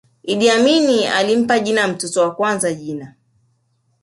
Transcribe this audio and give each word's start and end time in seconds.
iddi 0.31 0.49
amini 0.49 1.07
alimpa 1.07 1.59
jina 1.59 1.87
mtoto 1.87 2.21
wa 2.21 2.35
kwanza 2.35 2.73
jina 2.73 3.13